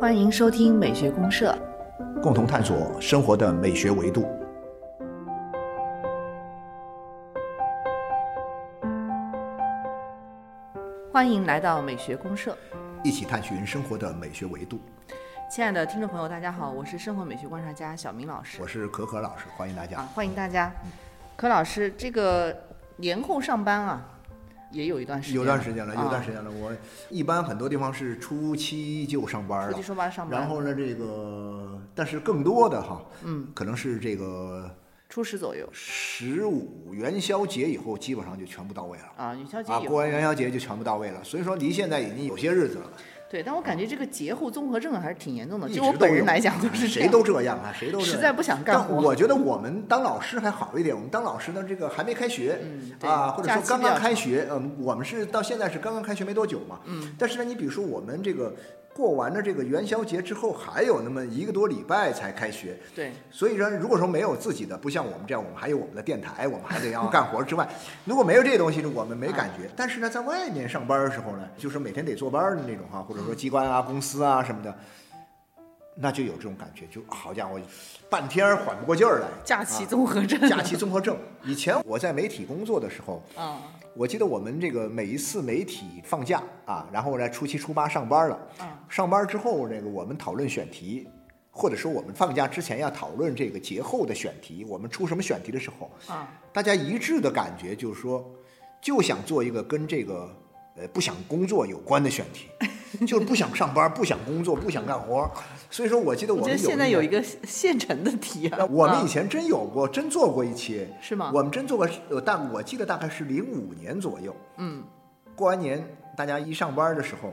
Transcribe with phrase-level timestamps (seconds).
[0.00, 1.56] 欢迎收听美学公社，
[2.22, 4.26] 共同探索生活的美学维度。
[11.10, 12.56] 欢迎来到美学公社，
[13.02, 14.78] 一起探寻生活的美学维度。
[15.50, 18.60] 亲爱的听众朋友，大家好，我是生活美学观察家小明老师。
[18.60, 19.98] 我是可可老师，欢迎大家。
[19.98, 20.70] 啊，欢迎大家。
[21.36, 22.54] 可老师，这个
[22.96, 24.02] 年后上班啊，
[24.74, 26.50] 也有一段时间，有段时间了，有段啊时间了。
[26.50, 26.72] 我
[27.08, 29.72] 一般很多地方是初七就上班了。
[29.72, 34.68] 初七，上班上班，然后呢，这个但是更多的哈，嗯，可能是这个
[35.08, 35.68] 初十左右。
[35.72, 39.04] 十五元宵节以后，基本上就全部到位了。
[39.16, 42.90] 啊，元宵节啊，过完元宵节就全部到位了，所以说离现在已经有些日子了。
[43.34, 45.68] 对，但我感觉这个节后综合症还是挺严重的。
[45.68, 48.14] 就我本人来讲，就是谁都这样啊，谁都这样。
[48.14, 48.94] 实在不想干活。
[48.94, 58.54] 但我觉得我们当老师还好一点，我们当老师呢这个还没开学，嗯对啊，或者说刚刚开学，嗯，我们是到现在是刚刚开学没多久嘛，嗯，但是呢，你比如说我们这个
[58.94, 67.68] 过完了这个元宵节之后，还有那么一个多礼拜才开学，对，所以说如果说没有自己的，不像我们这样，我们还有我们的电台，我们还得要干活之外，
[68.06, 69.68] 如果没有这些东西呢，我们没感觉。
[69.74, 74.72] 但是呢，在外面上班的时候呢，就是每天得坐班的那种哈，或者说机关啊、公司啊什么的。
[75.96, 77.60] 那就有这种感觉，就好家伙，
[78.10, 79.28] 半天缓不过劲儿来。
[79.44, 80.48] 假期啊综合症。
[80.48, 81.16] 假期综合症。
[81.44, 83.60] 以前我在媒体工作的时候，啊
[83.96, 91.06] 我记得我们这个每一次媒体放假啊，然后呢初七初八上班了，嗯上班之后这个我们讨论选题，
[91.52, 98.28] 或者说我们放假之前要讨论这个节后的选题，我们出什么选题的时候，啊大家一致的感觉就是说，
[98.80, 100.28] 就想做一个跟这个
[100.76, 102.46] 呃不想工作有关的选题，
[103.06, 105.30] 就是不想上班、不想工作、不想干活。
[105.70, 107.22] 所以说，我记得我觉得现在有一个。
[107.44, 111.30] 现成的题啊，我们啊以前真有过，真做过一期，是吗？
[111.34, 114.82] 我们真做过，呃，大我记得大概是零五年左右，嗯
[115.34, 115.84] 过完年
[116.16, 117.32] 大家一上班的时候，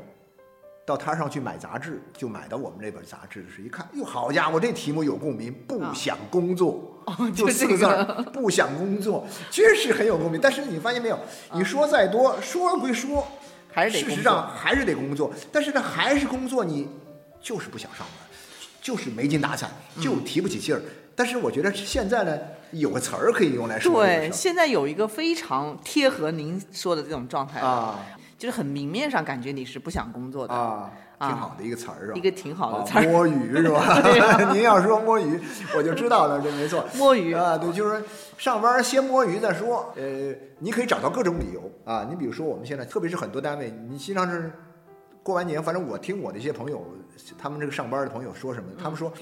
[0.86, 10.40] 到摊上去买杂志，就买到我们这本杂志的时候，一看，哟，好家伙，这题目有共鸣，不想工作，哦，就就四个字儿，不想工作，确实很有共鸣。
[10.42, 11.20] 但是你发现没有，
[11.54, 13.28] 你说再多，说归说，
[13.72, 16.90] 还是得事实上还是得工作，但是呢，还是工作，你
[17.40, 18.28] 就是不想上班，
[18.82, 19.70] 就是没精打采，
[20.02, 20.82] 就嗯提不起劲儿。
[21.16, 22.38] 但是我觉得现在呢，
[22.72, 28.00] 有个词儿可以用来说对，现在有一个非常贴合您说的这种状态儿，啊
[28.42, 32.14] 就是很明面上感觉你是不想工作的，啊，挺啊好的一个词儿是吧？
[32.16, 33.04] 一个挺好的啊词儿。
[33.04, 34.02] 摸鱼是吧？
[34.52, 35.40] 您要说摸鱼，
[35.78, 36.84] 我就知道了，这没错。
[36.98, 38.04] 摸鱼啊，对，就是
[38.40, 39.94] 上班先摸鱼再说。
[39.96, 42.04] 呃，你可以找到各种理由啊。
[42.10, 44.52] 你比如说我们现在，特别是很多单位，你经常是
[45.22, 46.84] 过完年，反正我听我的一些朋友，
[47.38, 49.14] 他们这个上班的朋友说什么，他们说。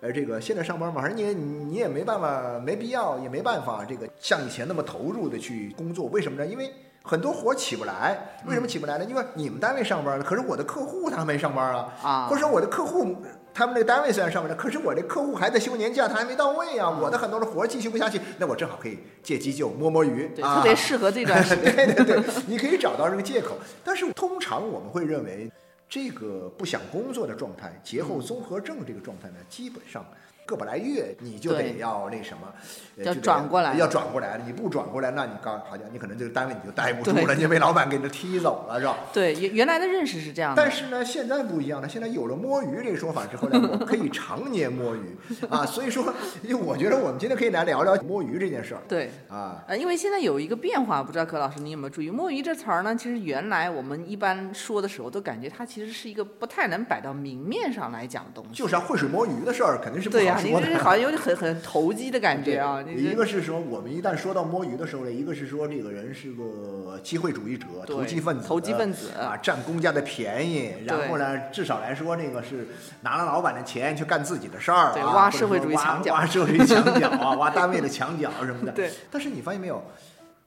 [0.00, 6.06] 呃，这个现在上班嘛，反正你也你也没办法，没必要，也没办法，这个像以前那么投入的去工作。
[6.08, 6.44] 为什么呢？
[6.44, 6.70] 因为
[7.06, 8.18] 很多活起不来。
[8.46, 9.04] 为什么起不来呢？
[9.04, 11.92] 因为你们单位上班了，可是我的客户他没上班啊。
[12.02, 13.14] 啊或者说我的客户，
[13.52, 21.76] 他们那个单位虽然上班了，可是我这客户还在休年假，他还没到位啊，我的很多的活儿继续不下去，那我正好可以借机就摸摸鱼，对，啊、特别适合这段时间。
[21.76, 23.56] 对对对，你可以找到这个借口。
[23.84, 25.52] 但是通常我们会认为，
[25.86, 30.04] 这个不想工作的状态，节后综合症这个状态呢，基本上。
[30.46, 32.52] 个把来月你就得要那什么，
[32.98, 34.44] 呃要转过来要转过来了。
[34.46, 38.96] 你不转过来，那你刚好像你可能这个单位你就待不住了，你被老板给你踢走了，是吧？
[39.12, 40.62] 对，原原来的认识是这样的。
[40.62, 41.88] 但是呢，现在不一样了。
[41.88, 45.16] 现在有了摸鱼这个说法之后呢，我可以常年摸鱼
[45.50, 45.64] 啊。
[45.66, 46.12] 所以说，
[46.48, 49.64] 就我觉得我们今天可以来聊聊摸鱼这件事儿对，啊。
[49.66, 52.10] 呃，因为现在有一个变化，不知道柯老师你有没有注意？
[52.10, 58.54] 摸鱼这词儿呢，其实原来我们一般说的时候，都感觉它其实是一个不太能摆到明面上来讲的东西。
[58.54, 60.50] 就是要浑水摸鱼的事儿，肯定是不对呀、你。
[60.52, 62.82] 这是好像有点很很投机的感觉啊！
[62.82, 72.66] 一个是说，我们一旦说到摸鱼的时候呢，一个是说这个人是个机会主义者、投机分子、投机分子啊，占公家的便宜，然后呢，至少来说，那个是
[73.02, 78.72] 拿了老板的钱去干自己的事儿、啊，对挖社会主义墙角挖社会主义墙角啊， 挖单位的墙角什么的。
[78.72, 78.90] 对。
[79.10, 79.82] 但是你发现没有？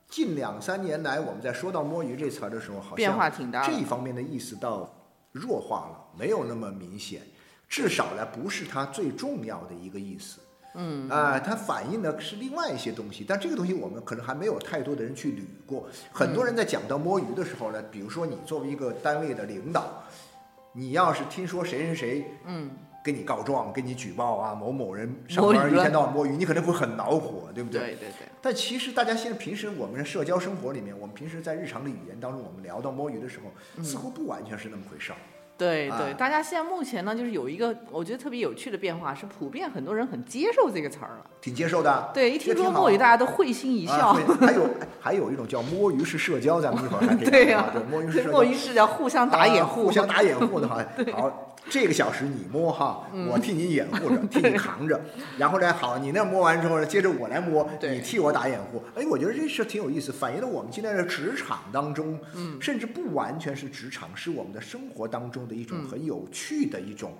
[0.09, 4.89] 近两三年来，我们在说到摸鱼这词儿的时候，好像变化挺大这一方面的意思倒
[5.33, 7.21] 弱化了，没有那么明显。
[7.67, 10.39] 至少呢，不是它最重要的一个意思。
[10.79, 15.89] 嗯啊、它反映的是另外一些东西，但这个东西我们可能还没有太多的人去捋过。
[16.11, 20.03] 很多人在讲到摸鱼的时候呢，比如说你作为一个单位的领导，
[20.73, 22.69] 你要是听说谁谁谁嗯，
[23.03, 35.15] 跟你告状、跟你举报啊，某某人上班一天到晚摸鱼，你可能会很恼火，对不对对对对，但其实大家现在平时我们的社交生活里面，我们平时在日常的语言当中，我们聊到摸鱼的时候，嗯似乎不完全是那么回事儿。
[35.15, 41.25] 啊对对，大家现在目前呢，就是有一个我觉得特别有趣的变化，是普遍很多人很接受这个词儿了。
[41.41, 42.09] 挺接受的。
[42.13, 44.13] 对，一听说摸鱼，大家都会心一啊笑。
[44.13, 44.69] 还有
[44.99, 50.75] 还有一种叫摸鱼式社交，咱们一会儿还可以 对呀、聊啊对，摸鱼式社交，摸鱼式叫互相打掩护，啊互相打掩护的好。
[51.13, 54.99] 好， 这个小时你摸哈，嗯我替你掩护着， 替你扛着。
[55.37, 58.81] 然后呢，好，你那摸完之后呢，接着我来摸，对你替我打掩护。
[58.95, 67.13] 哎，我觉得这事挺有意思，反映了我们今天的职场当中，嗯甚至不完全是职场，是我们的生活当中的一种嗯很有趣的一种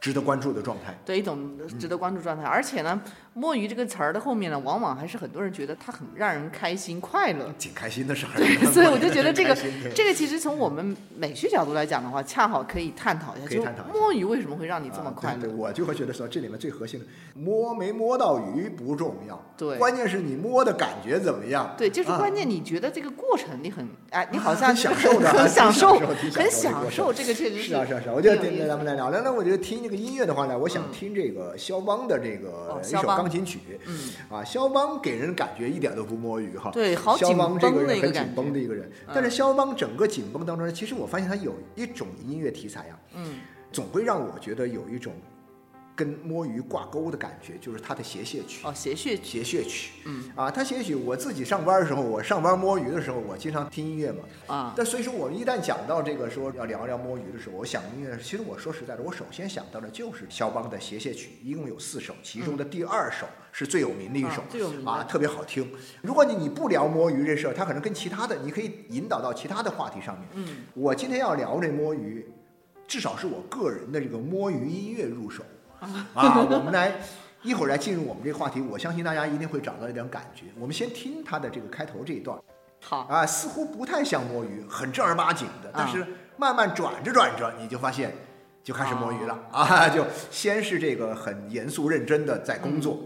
[0.00, 0.96] 值得关注的状态。
[1.04, 2.44] 对一种值得关注状态。
[2.44, 3.00] 而且呢，
[3.38, 7.52] 摸鱼这个词儿的后面呢，往往还是很多人觉得它很让人开心快乐。
[7.58, 9.54] 挺开心的事儿，对 所以我就觉得这个
[9.94, 13.62] 这个其实从我们美学角度来讲的话，恰好可以探讨一下，就
[13.92, 15.40] 摸鱼为什么会让你这么啊快乐？
[15.40, 17.04] 对对，我就会觉得说，这里面最核心的
[17.34, 21.74] 摸没摸到鱼不重要，对关键是你摸的感觉怎么样。
[21.76, 29.20] 对，就是啊关键，你觉得这个过程你很哎，你好啊像 很享受的很很享享受，很享受，这个确实是啊是啊是啊，我觉得挺有意思咱们来聊聊。
[29.20, 33.58] 那我觉得听这个音乐的话呢，我想嗯听这个肖邦的这个一首哦肖邦钢琴曲。
[33.86, 36.70] 嗯，啊，肖邦给人感觉一点都不摸鱼哈。
[36.70, 38.88] 对好肖紧邦这个人很紧绷的一个人。
[39.08, 43.40] 嗯但是肖邦整个紧绷当中呢，其实我发现他有一种音乐题材呀，嗯，
[43.72, 45.12] 总会让我觉得有一种
[45.96, 48.60] 跟摸鱼挂钩的感觉，就是他的谐谑曲。
[48.62, 54.18] 哦，谐谑曲，谐谑曲，嗯啊，他谐谑曲，我自己上班的时候，我上班摸鱼的时候，我经常听音乐嘛。
[54.46, 65.66] 啊，但所以说，我们一旦讲到这个说要聊聊摸鱼的时候，我想音乐，其实我说实在的，我首先想到的就是肖邦的谐谑曲，一共有四首，其中的第二首是最有名的一首啊，最有名啊，特别好听。
[66.02, 70.28] 如果你你不聊摸鱼这事儿，它可能跟其他的，你可以引导到其他的话题上面。
[70.34, 72.26] 嗯，我今天要聊这摸鱼，
[72.86, 75.42] 至少是我个人的这个摸鱼音乐入手
[76.14, 76.92] 啊，我们来。
[77.42, 80.46] 一会儿来进入我们这个话题，我相信大家一定会找到一点感觉。
[80.58, 82.36] 我们先听他的这个开头这一段，
[82.82, 86.04] 好，啊，似乎不太像摸鱼，很正儿八经的，但啊是
[86.36, 88.12] 慢慢转着转着，你就发现
[88.64, 89.88] 就开始摸鱼了、啊！
[89.94, 92.98] 就先是这个很严肃认真的在工作，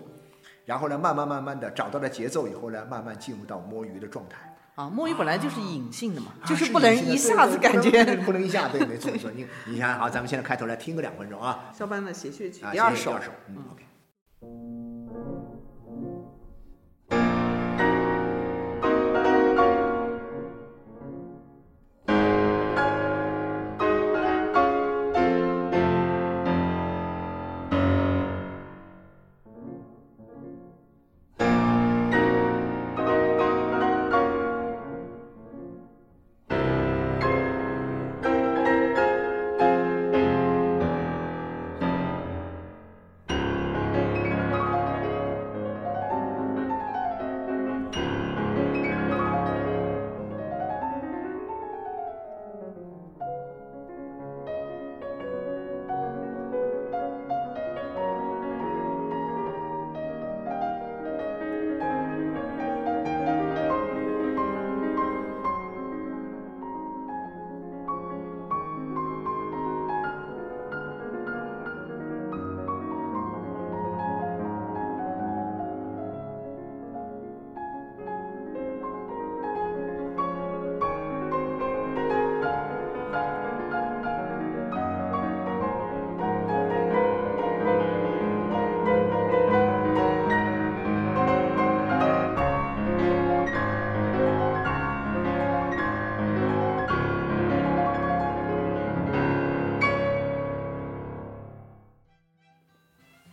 [0.65, 4.50] 然后呢，慢慢慢慢的找到了节奏以后呢，慢慢进入到摸鱼的状态，
[4.81, 7.91] 啊，墨鱼本来就是隐性的嘛，啊就是不能一下子感觉。
[8.03, 9.31] 对不能一下，对，没错没错。
[9.31, 14.90] 你你看，好，咱们现在开头来听个两分钟啊，肖邦的协谑曲啊，第二首先第二，首，嗯嗯，OK。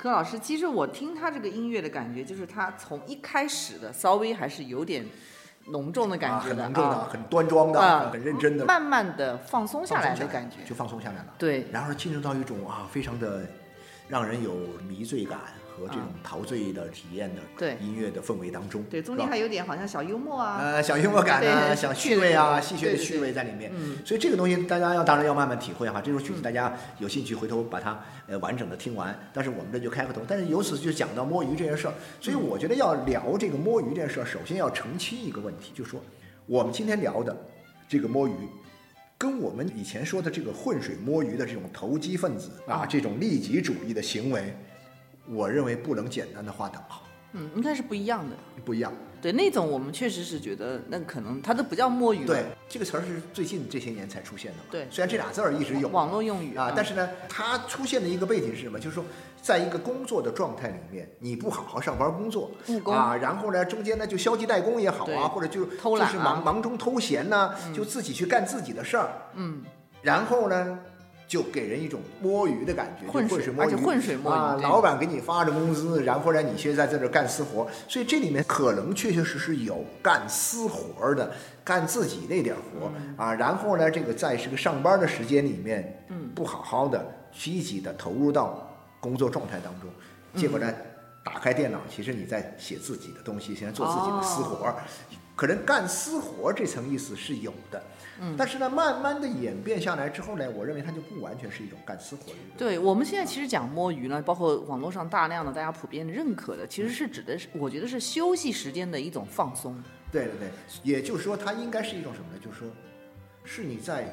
[0.07, 5.05] 柯老师，其实我听他这个音乐的感觉，就是他从一开始的稍微还是有点
[5.65, 10.57] 浓重的感啊，觉的很浓重的，啊，很端庄的，啊很认真的，慢慢的放松下来的感觉。
[10.65, 11.33] 就放松下来了。
[11.37, 13.45] 对，然后进入到一种啊非常的
[14.07, 14.53] 让人有
[14.87, 15.37] 迷醉感
[15.77, 23.71] 和这种陶醉的体验的对音乐的氛围当中，对，中间还有点好像小幽默啊，呃小幽默感啊，对小趣味啊，戏谑的趣味在里面。
[23.75, 29.17] 嗯，所以这个东西大家要当然要慢慢体会哈，这首曲子大家有兴趣回头把它呃完整的听完。
[29.31, 36.01] 但是我们这就开个头，但是由此就讲到摸鱼这件事儿，所以我觉得要聊这个摸鱼这件事儿，首先要澄清一个问题，就是说
[36.47, 37.37] 我们今天聊的
[37.87, 38.33] 这个摸鱼。
[39.19, 44.55] 跟我们以前说的这个浑水摸鱼的这种投机分子啊，这种利己主义的行为，
[45.29, 47.03] 我认为不能简单的划等号，
[47.33, 48.35] 嗯，应该是不一样的。
[48.63, 48.91] 不一样。
[49.19, 54.63] 对，那种我们确实是觉得，那可能它都不叫摸鱼，对，这个词儿是最近这些年才出现的嘛。
[54.69, 55.87] 对虽然这俩字儿一直有。
[55.87, 58.79] 网络用语啊，但是是呢，它出现的一个背景是什么？
[58.79, 59.03] 就是说，
[59.41, 62.51] 在一个工作的状态里面，你不好好上班工作。
[62.67, 62.93] 务工。
[62.93, 69.63] 啊，然后呢，中间呢就消极怠工也好啊，或者就偷懒就是忙啊忙中偷闲呐、就自己去干自己的事儿，嗯，
[70.03, 70.79] 然后呢，
[71.27, 81.29] 就给人一种摸鱼的感觉，就浑水摸鱼而且浑水摸鱼啊，老板给你发着工资，然后呢，你却在这儿干私活，所以这里面可能确确实实有干私活的，
[81.65, 82.89] 干自己那点活、
[83.21, 87.05] 啊，然后呢，这个在这个上班的时间里面，嗯，不好好的
[87.37, 88.65] 积极的投入到
[89.01, 89.89] 工作状态当中，
[90.33, 90.73] 结果呢，
[91.25, 94.75] 打开电脑，其实你在写自己的东西，现在做自己的私活儿，
[95.35, 97.83] 可能干私活这层意思是有的。
[98.19, 102.37] 嗯但是呢，慢慢的演变下来之后呢，我认为它就不完全是一种干私活的。
[102.57, 109.81] 对我们现在其实讲摸鱼呢，包括网络上大量的大家普遍认可的，其实是指的是，我觉得是休息时间的一种放松。
[110.11, 110.49] 对对对，
[110.83, 112.39] 也就是说，它应该是一种什么呢？
[112.43, 112.67] 就是说，
[113.43, 114.09] 是你在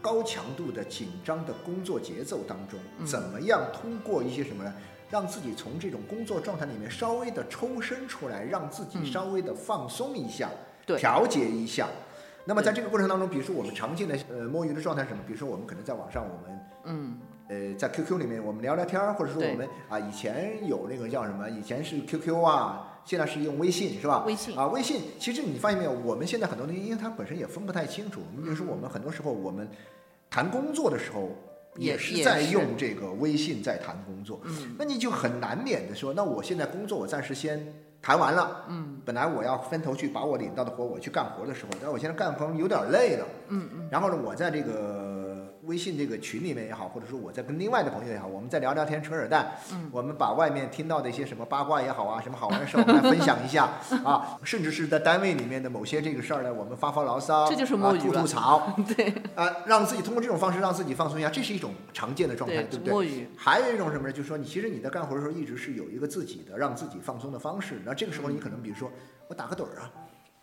[0.00, 4.74] 高强度的紧张的工作节奏当中，嗯怎么样通过一些什么呢？
[5.10, 10.50] 让自己从这种工作状态里面稍微的抽身出来，让自己嗯稍微的放松一下，
[10.84, 11.86] 对调节一下。
[12.46, 15.22] 那么在这个过程当中，比如说我们常见的呃摸鱼的状态是什么？
[15.26, 21.48] 比如说我们可能在网上我们嗯，呃，在 QQ 里面我们聊聊天儿，或者说我们啊以前有那个叫什么？
[21.48, 24.22] 以前是 QQ 啊，现在是用微信是吧？
[24.26, 25.92] 微信啊，微信其实你发现没有？
[25.92, 28.20] 我们现在很多东西，因为它本身也分不太清楚。
[28.36, 29.66] 你比如说，我们很多时候我们
[30.28, 31.30] 谈工作的时候，
[31.76, 34.40] 也是在用这个微信在谈工作。
[34.44, 37.72] 嗯，那你就很难免的说，那我现在工作我暂时先
[38.04, 38.64] 谈完了。
[38.68, 43.24] 嗯，本来我要分头去把我领到的活我去干活的时候，但我现在干活有点累了。
[43.48, 45.13] 嗯嗯，然后呢，我在这个
[45.66, 49.52] 微信这个群里面也好，或者说我在跟另外的朋友也好，我们在聊聊天、扯扯淡。
[49.72, 53.68] 嗯，我们把外面听到的一些什么八卦也好啊，什么好玩的事儿，我们来分享一下
[54.04, 62.92] 啊，甚至是在单位里面的某些这个事儿呢，我们发发牢骚，这就是摸啊鱼了吐吐槽， 对啊，让自己通过这种方式让自己放松一下，这是一种常见的状态，对不对？
[62.92, 64.12] 摸鱼，还有一种什么呢？
[64.12, 67.80] 就是说你其实你在干活的时候一直是有一个自己的让自己放松的方式。
[67.84, 68.90] 那这个时候你可能比如说
[69.28, 69.90] 我打个盹儿啊，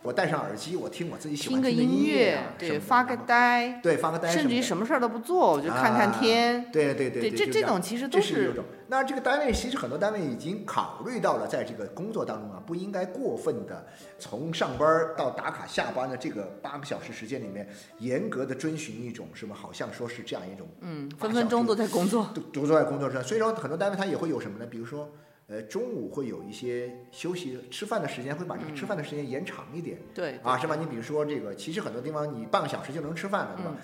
[0.02, 6.70] 我戴上耳机，我听我自己喜欢听的音乐对，发个呆，对发个呆甚至于什么事儿都不做，我就看看天。
[6.72, 8.64] 对对对对，这这种其实都是一种。
[8.88, 13.86] 那这个单位其实很多单位已经考虑到了，在这个工作当中啊，不应该过分的
[14.18, 17.66] 从上班儿到打卡下班的这个八个小时时间里面，
[18.00, 22.28] 严格的遵循一种什么，好像说是这样一种嗯，分分钟都在工作。
[22.34, 23.22] 都都在工作上。
[23.22, 24.66] 所以说，很多单位它也会有什么呢？
[24.66, 25.08] 比如说，
[25.52, 30.74] 呃，中午会有一些休息吃饭的时间，会把这个吃饭的时间延长一点、对，啊，是吧？
[30.80, 33.76] 你比如说这个，其实很多地方你半个小时就能吃饭了，对吧？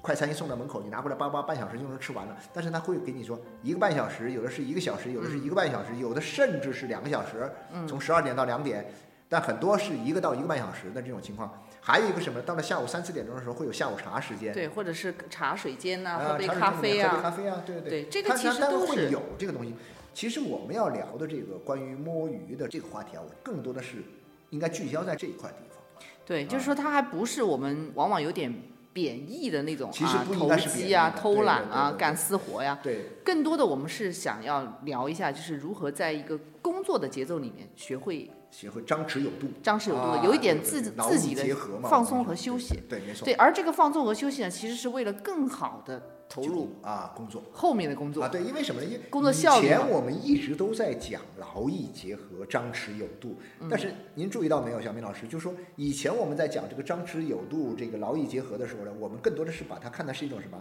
[0.00, 2.36] 快餐一送到门口，你拿过来叭叭半小时就能吃完了。
[2.52, 8.84] 但是他会给你说一个半小时，有的是一个小时，有的是一个半小时，有的甚至是两个小时，嗯从十二点到两点。
[9.28, 11.62] 但很多是一个到一个半小时的这种情况。
[11.80, 12.42] 还有一个什么？
[12.42, 14.52] 到了下午三四点钟的时候，会有下午茶时间。
[14.52, 19.72] 对，或者是茶水间呐，啊，喝杯咖啡间里面喝杯啊，咖啡啊，对对对，这个它其实都是会有这个东西。
[20.14, 24.04] 其实我们要聊的这个关于摸鱼的这个话题啊，我更多的是
[24.50, 25.78] 应该聚焦在这一块地方。
[26.24, 28.54] 对，就是啊说它还不是我们往往有点
[28.92, 32.78] 贬义的那种其实啊，投机啊、偷懒啊、干私活呀。
[32.82, 41.42] 对，更多的我们是想要聊一下，就是如何在一个工作的节奏里面学会学会张弛有度，张弛有度的，啊有一点自自己的
[41.82, 42.78] 放松和休息。
[42.88, 43.24] 对，没错。
[43.24, 46.00] 对，而这个放松和休息呢，其实是为了更好的
[46.32, 47.42] 投入啊工作。
[47.52, 48.28] 后面的工作啊，。
[48.28, 48.86] 对，因为什么呢？
[48.86, 60.58] 因为工作效率以前我们一直都在讲劳逸结合、张弛有度，嗯但是您注意到没有，小明老师，就是说以前我们在讲这个张弛有度、这个劳逸结合的时候呢，我们更多的是把它看的是一种什么？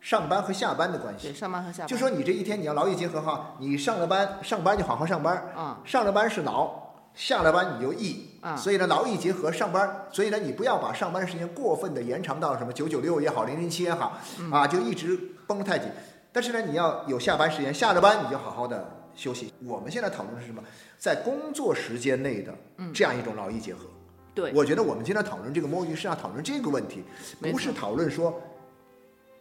[0.00, 1.32] 上班和下班的关对，系。
[1.32, 1.88] 上班和下班。
[1.88, 6.70] 就说你这一天你要劳逸结合哈，你上了班，上班就好好上班，啊上了班是劳，
[7.14, 8.28] 下了班你就逸。
[8.44, 15.88] 啊，所以呢，劳逸结合上班，所以呢，你不要把上班时间过分的延长到什么九九六也好，零零七也好，嗯啊，就一直绷得太紧。
[16.30, 19.50] 但是呢，你要有下班时间，下了班你就好好的休息。
[19.64, 20.62] 我们现在讨论的是什么？
[20.98, 22.54] 在工作时间内的
[22.92, 23.84] 这样一种劳逸结合。
[23.84, 23.90] 嗯
[24.34, 27.04] 对，我觉得我们今天讨论这个摸鱼是要讨论这个问题，
[27.40, 28.42] 不是讨论说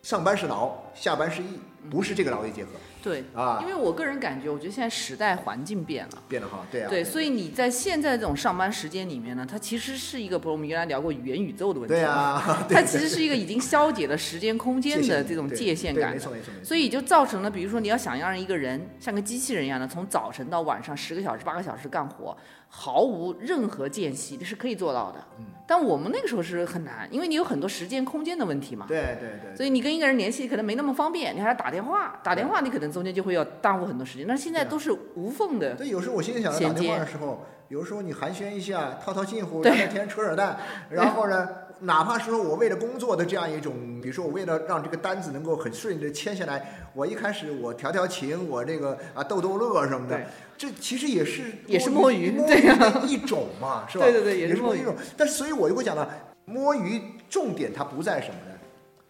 [0.04, 1.58] 上班是劳，下班是逸，
[1.90, 6.24] 不是这个劳逸结合对，啊因，为我个人感觉，我觉得现在时代环境变了。
[6.28, 16.32] 变得好，对啊，对，所以你在现在这种上班时间里面呢，它其实是一个，不是我们原来聊过元宇宙的问题，对啊， 它其实是一个已经消解了时间空间的这种界限感没错。
[16.34, 16.66] 没错没错。
[16.66, 22.36] 所以就造成了，比如说你要想让一个人像个机器人一样的，从早晨到晚上十个小时、八个小时干活，
[22.76, 25.20] 毫无任何间隙，这是可以做到的。
[25.38, 28.86] 嗯但我们那个时候是很难，因为你有很多时间空间的问题嘛。
[28.86, 34.28] 对对对，所以你跟一个人联系可能没那么方便，你还要打电话，打电话你可能中间就会要耽误很多时间。
[34.28, 40.58] 但是现在都是无缝的，对，有时候我心里想着打衔电话的时候，有时候你寒暄一下，套套近乎，对聊聊天，扯扯淡，
[40.90, 41.48] 然后呢，
[41.84, 50.20] 哪怕说我为了工作的这样一种，比如说我为了让这个单子能够很顺利的签下来，我一开始我调调情，我这个啊逗逗乐什么的，
[50.58, 54.06] 这其实也是也是摸鱼摸对呀的一种嘛，是吧？
[54.06, 54.96] 对对对也是摸鱼一种。
[55.18, 56.10] 但是所以我就会讲了，
[56.46, 58.58] 摸鱼重点它不在什么呢？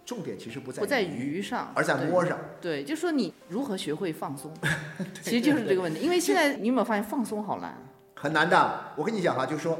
[0.05, 2.37] 重点其实不在不在鱼，上，而在摸上。
[2.59, 4.51] 对，就说你如何学会放松，
[5.21, 5.99] 其实就是这个问题。
[6.01, 7.77] 因为现在你有没有发现放松好难？
[8.15, 8.91] 很难的。
[8.95, 9.79] 我跟你讲哈、就是说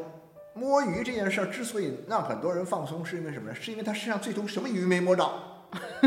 [0.53, 3.55] 摸鱼这件事儿之所以让很多人放松，是因为什么呢？
[3.59, 5.27] 是因为他身上最终什么鱼没摸着，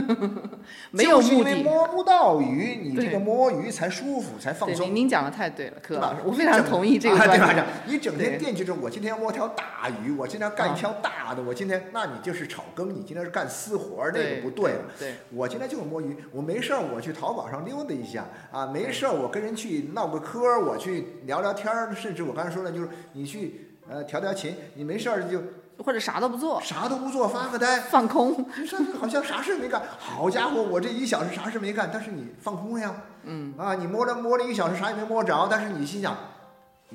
[0.92, 1.70] 没有就是因为目的。
[1.70, 5.08] 摸不到鱼，你这个摸鱼才舒服，才放，松您。
[5.08, 7.44] 讲的太对了，柯对吧老师，我非常同意这个啊对吧？
[7.46, 7.66] 观点。
[7.86, 14.84] 你整天惦记着我今天要摸条大鱼，我今天要干啊一条大的，我今天那你就是炒更，你今天是干私活儿，那对个不对了。
[14.96, 25.40] 对，我今天就是摸鱼，我没事儿我去淘宝上溜达一下啊，没事儿我跟人去闹个嗑儿，我去聊聊天儿，甚至我刚才说了，就是你去呃调调琴，你没事儿就
[25.84, 28.46] 或者啥都不做，啥都不做发个呆，放空。
[28.58, 36.16] 你说好像啥事没干，好家伙，我这一小时啥事没干，但是你放空了呀，嗯，啊，你摸了摸了一小时啥也没摸着，但是你心想，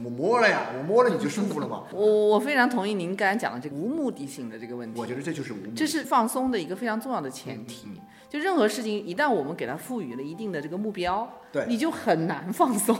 [0.03, 4.99] 我摸了呀，我摸了你就舒服了嘛，我我非常同意您刚才讲的这个无目的性的这个问题。
[4.99, 7.87] 我觉得这就是无目的这是放松的一个非常重要的前提。
[7.87, 7.97] 嗯
[8.31, 12.95] 就任何事情，一旦我们给它赋予了一定的这个目标，对你就很难放松。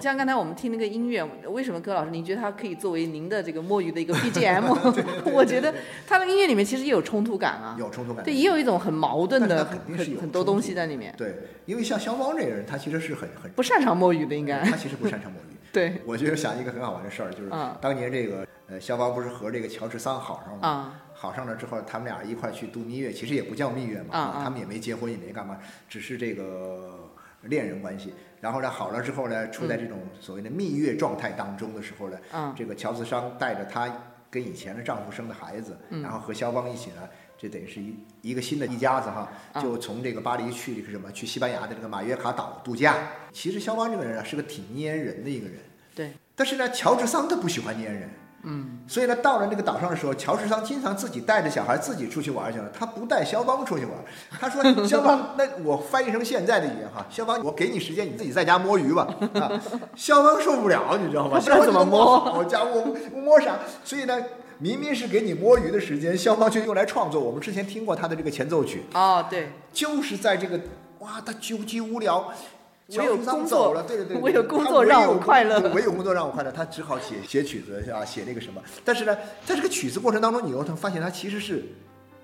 [0.00, 4.62] 像刚才我们听那个音乐，为什么柯老师您觉得它可以作为您的这个摸鱼的一个 BGM？
[5.34, 5.74] 我觉得
[6.06, 8.24] 它的音乐里面其实也有冲突感啊，有冲突感。
[8.24, 11.12] 对，也有一种很矛盾的肯定是有很很多东西在里面。
[11.18, 15.45] 对，因为像肖邦这个人，他其实是很很，不擅长摸鱼的应该，他其实不擅长摸鱼。
[15.76, 16.00] 对。
[16.06, 17.76] 我就想一个很好玩的事儿，就是嗯。
[17.82, 20.68] 当年这个呃肖邦不是和这个乔治桑好上了吗？
[20.68, 27.10] 啊好上了之后，他们俩一块去度蜜月，其实也不叫蜜月嘛，他们也没结婚，也没干嘛，只是这个
[27.42, 28.14] 恋人关系。
[28.38, 32.54] 然后呢，好了之后呢，处在这种所谓的蜜月状态当中的时候呢，嗯。
[32.56, 33.90] 这个乔治桑带着她
[34.30, 36.02] 跟以前的丈夫生的孩子，嗯。
[36.02, 42.96] 然后和肖邦一起呢，这等于是一一个新的一家子哈，啊就从这个巴黎去这个什么，去西班牙的这个马约卡岛度假。
[43.32, 45.56] 其实肖邦这个人啊，是个挺粘人的一个人，
[45.94, 48.10] 对，但是呢，乔治桑他不喜欢粘人。
[48.48, 53.92] 嗯，所以呢，到了那个岛上的时候，乔治桑经常自己带着小孩自己出去玩去了，他不带肖邦出去玩。
[54.38, 59.50] 他说：“肖邦，那我翻译成现在的语言哈，肖邦，我给你时间，你自己在家摸鱼吧。”啊，
[59.96, 61.40] 肖邦受不了，你知道吗？
[61.40, 63.58] 肖邦怎么摸肖邦觉得好家伙，我摸啥？
[63.82, 64.16] 所以呢，
[64.58, 67.20] 明明是给你摸鱼的时间，肖邦却用来创作。
[67.20, 70.60] 我们之前听过他的这个前奏曲，哦对，就是在这个
[71.00, 72.32] 哇，他究极无聊。
[72.88, 78.62] 我有工作走了，对对对，我有工作让我快乐我有工作让我快乐，他只好写写曲子啊，写那个什么。
[78.84, 81.64] 但是呢，在这个曲子过程当中，你又发现他其实是，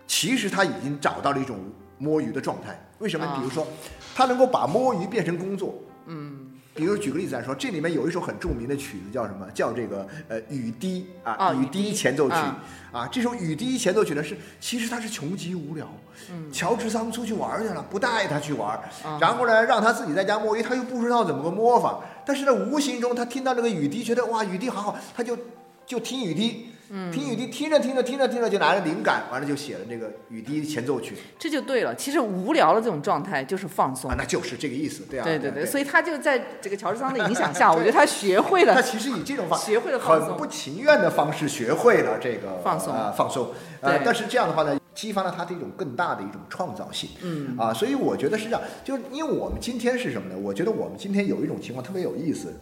[0.07, 1.59] 其实他已经找到了一种
[1.99, 2.81] 摸鱼的状态。
[3.01, 3.27] 为什么？
[3.27, 3.67] 啊比如说，
[4.15, 5.75] 他能够把摸鱼变成工作。
[6.07, 6.32] 嗯
[6.75, 9.47] 比如举个例子来说，这里面有一首很著名的曲子叫什么？
[9.53, 13.09] 叫这个呃雨滴啊，雨哦雨滴滴前奏曲啊啊。
[13.13, 15.87] 这首雨滴前奏曲呢是，其实他是穷极无聊。
[16.31, 22.01] 嗯乔治桑出去玩去了，不带他去玩，啊然后呢让他自己在家摸鱼，他又不知道怎么个摸法。
[22.25, 25.37] 但是呢，无形中他听到这个雨滴，觉得哇雨滴好好，他就
[25.85, 26.72] 就听雨滴。
[26.95, 31.95] 嗯听雨滴，听着听着听着听着就来了灵感，完了就写了这个雨滴前奏曲这就对了。
[31.95, 34.15] 其实无聊的这种状态就是放松啊，。
[34.19, 43.49] 那就是这个意思，对啊，对对对对，所以他就在这个乔治桑的影响下， 我觉得他学会了他其实以这种方学会了放松很不情愿的方式学会了这个放松啊、 放松。
[43.81, 47.09] 呃，对但是这样的话呢，激发了他的一种更大的一种创造性。
[47.23, 50.39] 嗯啊，所以我觉得是这样，就是因为我们今天是什么呢？
[50.39, 52.55] 我觉得我们今天有一种情况特别有意思，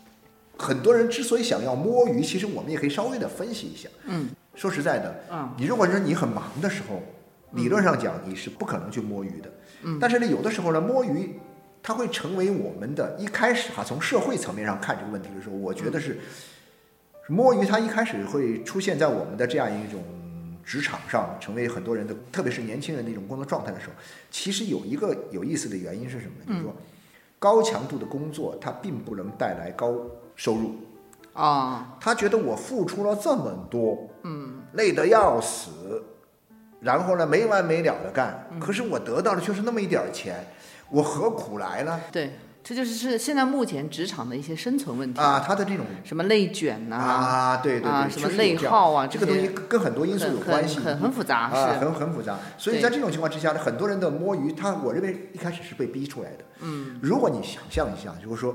[0.60, 3.88] 很多人之所以想要摸鱼，其实我们也可以稍微的分析一下。
[4.04, 7.02] 嗯说实在的，嗯你如果说你很忙的时候，
[7.52, 9.50] 理论上讲你是不可能去摸鱼的。
[9.82, 11.34] 嗯但是呢，有的时候呢，摸鱼
[11.82, 16.18] 它会成为我们的一开始哈，从社会层面上看这个问题的时候，我觉得是
[17.28, 20.02] 摸鱼，它一开始会出现在我们的这样一种
[20.62, 23.92] 职场上，成为很多人的，特别是年轻人的一种工作状态的时候，
[24.30, 26.44] 其实有一个有意思的原因是什么呢？
[26.48, 26.74] 就是说，
[27.38, 29.94] 高强度的工作它并不能带来高
[30.40, 30.74] 收入。
[31.34, 36.02] 啊他觉得我付出了这么多，嗯累得要死，
[36.80, 40.46] 然后呢没完没了的干，嗯可是我得到的却是那么一点钱，
[40.88, 42.00] 我何苦来呢？
[42.10, 42.32] 对，
[42.64, 52.36] 这就是是现在目前职场的一些生存问题，啊，他的这种什么内卷呐、啊，对对对，啊什么内耗啊这个东西跟很多因素有关系，很很很复杂，啊，是很很复杂。
[52.58, 56.44] 所以在这种情况之下呢，很多人的摸鱼，他我认为一开始是被逼出来的。
[56.62, 58.54] 嗯如果你想象一下，就是说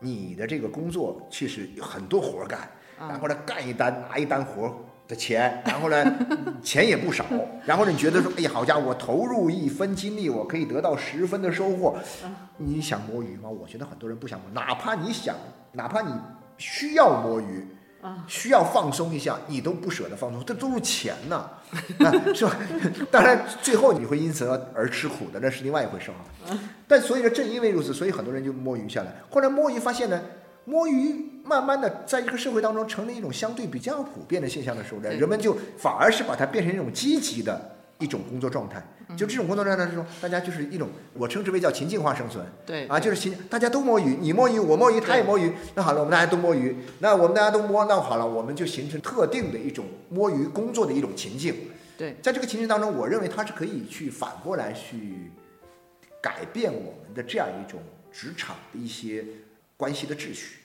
[0.00, 2.60] 你的这个工作其实有很多活儿干，
[2.98, 4.72] 啊然后呢干一单拿一单活儿
[5.06, 6.04] 的钱， 然后呢
[6.62, 7.24] 钱也不少，
[7.66, 11.96] 然后呢你觉得说，哎呀，好家伙，我投入一分精力，我可以得到十分的收获。
[12.56, 13.48] 你想摸鱼吗？
[13.48, 15.36] 我觉得很多人不想摸，哪怕你想，
[15.72, 16.12] 哪怕你
[16.56, 17.66] 需要摸鱼。
[18.02, 21.50] 啊需要放松一下，你都不舍得放松，这 都是钱呐、
[22.00, 22.56] 啊，是吧？
[23.10, 26.58] 当然，最后你会因此而而吃苦的，那是另外一回事啊。
[26.88, 29.14] 但所以呢，正因为如此，所以很多人就摸鱼下来。
[29.30, 30.20] 后来摸鱼发现呢，
[30.64, 38.82] 摸鱼慢慢的在这个社会当中成了一种相对比较普遍的现象的时候呢，人们就反而是把它变成一种积极的一种工作状态。
[39.16, 42.44] 就这种工作状态之中，大家就是一种我称之为叫情境化生存。
[42.64, 45.52] 对啊，就是情，大家都摸鱼，你摸鱼，我摸鱼，他也摸鱼。
[45.74, 51.54] 那好了，我们大家都摸鱼，那我们大家都摸，那好了，我们就形成特定的一种摸鱼工作的一种情境。
[51.96, 55.30] 对，在这个情境当中，我认为它是可以去反过来去
[56.22, 59.24] 改变我们的这样一种职场的一些
[59.76, 60.56] 关系的秩序。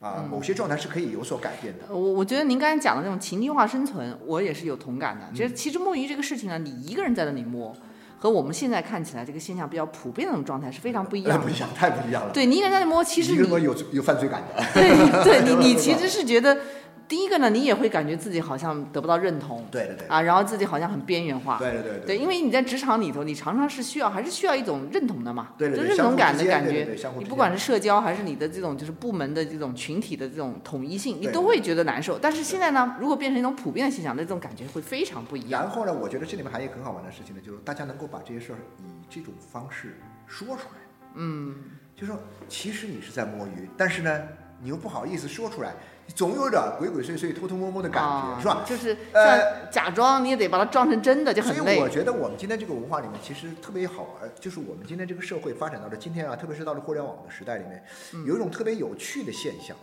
[0.00, 1.86] 啊，某些状态是可以有所改变的。
[1.88, 5.24] 我我觉得您刚才讲的那种情境化生存，我也是有同感的。
[5.30, 7.74] 嗯就是其实摸鱼这个事情呢，你一个人在那里摸，
[8.24, 11.38] 和我们现在看起来这个现象比较普遍的那种状态是非常不一样的。
[11.44, 12.30] 不一样，太不一样了。
[12.32, 14.64] 对你一个人在那摸，其实你有有犯罪感的。
[14.72, 14.88] 对
[15.22, 16.56] 对，你你 其实是觉得，
[17.06, 21.58] 第一个呢，你也会感觉自己好像得不到认同对对对，啊，然后自己好像很边缘化。
[21.58, 32.18] 对对对对，因为你在职场里头，你常常是需要，还是需要一种认同的嘛，对对对就认同感的感觉你不管是社交还是你的这种就是部门的这种群体的这种统一性，你都会觉得难受。
[32.18, 35.62] 但是现在呢，如果变成一种普遍的现象，那这种感觉会非常不一样。
[35.62, 40.80] 然后呢，我觉得这里面还有一个很好玩的事情呢，就是大家能够把这些事儿以这种方式说出来。
[41.16, 41.54] 嗯，
[41.94, 44.22] 就说其实你是在摸鱼，但是呢，
[44.60, 45.74] 你又不好意思说出来，
[46.14, 48.62] 总有点鬼鬼祟祟、偷偷摸摸的感觉，啊是吧？
[48.66, 51.88] 就是呃假装，你也得把它装成真的，就很累所以我。
[51.88, 59.76] 觉得我们今天这个文化里面其实特别好玩，就是我们今天这个社会发展到了今天啊，特别是到了互联网的时代里面，嗯有一种特别有趣的现象，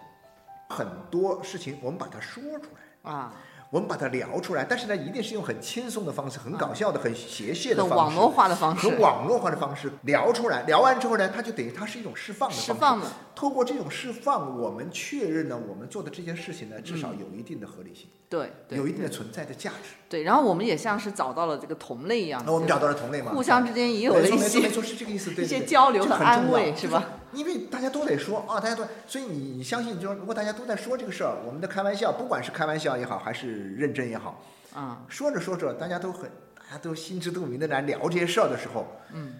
[0.69, 2.81] 很多事情我们把它说出来。
[3.12, 3.34] 啊，
[3.71, 10.63] 我们把它聊出来，但是呢，一定是用很轻松的方式、很搞笑的、很谐谑的方式、很网络化的方式和，网络化的方式聊出来。
[10.63, 12.73] 聊完之后呢，它就等于它是一种释放的方式。
[12.73, 13.05] 释放的。
[13.34, 19.95] 透过这种释放，我们确认呢，我们做的这件事情呢，至少有一定的合理性，对对，有一定的存在的价值。
[20.10, 20.23] 对。
[20.23, 27.03] 然后我们也像是找到了这个同类一样，那我们找到了同类嘛，互相之间也有了一些错是这个意思，对一些对对交流和安慰是吧？
[27.34, 39.34] 因为大家都得说啊，大家都，所以你你相信，就是如果大家都在说这个事儿，我们的开玩笑，不管是开玩笑也好，还是认真也好，啊，说着说着，大家都很，大家都心知肚明的来聊这些事儿的时候，嗯，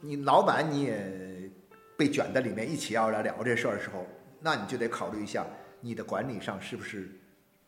[0.00, 1.50] 你老板你也
[1.96, 4.06] 被卷在里面，一起要来聊这事儿的时候，
[4.40, 5.44] 那你就得考虑一下，
[5.80, 7.08] 你的管理上是不是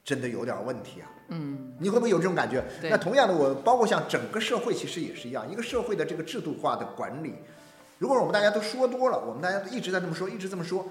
[0.04, 1.08] 真的有点问题啊？
[1.28, 2.64] 嗯，你会不会有这种感觉？
[2.82, 7.34] 那同样的，我包括像整个社会其实也是一样，一个社会的这个制度化的管理，
[7.98, 10.86] 如果我们大家都说多了，我们大家都一直在这么说，一直这么说，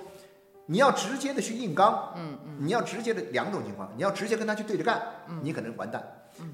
[0.66, 5.02] 你要直接的去硬刚，嗯嗯，你要直接的两种情况，你要直接跟他去对着干，
[5.44, 6.04] 你可能完蛋。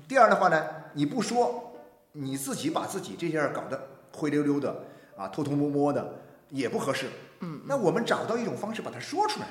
[0.07, 1.73] 第二的话呢，你不说，
[2.11, 3.79] 你自己把自己这件事搞得
[4.13, 4.83] 灰溜溜的
[5.15, 6.13] 啊，偷偷摸摸的，
[6.49, 7.07] 也不合适。
[7.39, 9.47] 嗯，那我们找到一种方式把它说出来，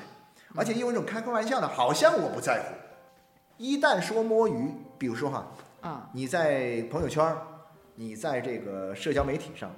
[0.55, 2.75] 而且用一种开开玩笑的，好像我不在乎。
[3.57, 7.35] 一旦说摸鱼，比如说哈，啊，你在朋友圈，
[7.95, 9.69] 你在这个社交媒体上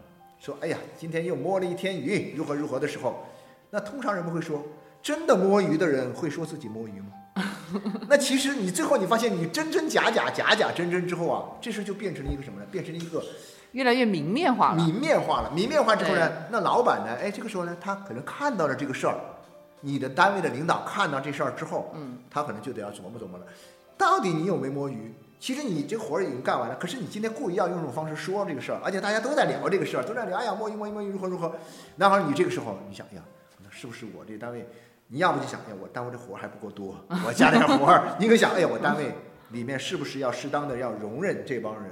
[0.44, 3.26] 说，哎呀，今天又摸了一天鱼，如何如何的时候，
[3.70, 4.62] 那通常人们会说，
[5.02, 7.08] 真的摸鱼的人会说自己摸鱼吗？
[8.10, 12.66] 那其实你最后你发现你真真假假假假真真之后啊，这事就变成了一个什么呢？
[12.70, 13.24] 变成了一个
[13.72, 14.84] 越来越明面化了。
[14.84, 15.50] 明面化了。
[15.56, 19.16] 明面化之后呢，那老板呢，哎，这个时候呢，他可能看到了这个事儿，
[19.80, 23.46] 你的单位的领导看到这事儿之后，嗯，他可能就得要琢磨琢磨了，
[23.98, 25.14] 到底你有没摸鱼？
[25.44, 31.54] 其实你这活儿已经干完了，可是你今天故意要用这种方式说这个事儿，而且大家都在聊这个事儿，都在聊，哎呀，摸鱼摸鱼摸鱼如何如何。
[31.98, 33.22] 然后你这个时候你想，哎呀，
[33.62, 34.66] 那是不是我这单位？
[35.10, 36.96] 你要不就想，哎呀，我单位这活儿还不够多，
[37.28, 38.16] 我加点活儿。
[38.18, 39.14] 你可想，哎呀，我单位
[39.50, 41.92] 里面是不是要适当的要容忍这帮人